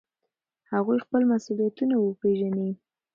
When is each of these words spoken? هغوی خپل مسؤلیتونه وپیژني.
هغوی 0.71 0.97
خپل 1.05 1.21
مسؤلیتونه 1.31 1.95
وپیژني. 1.99 2.69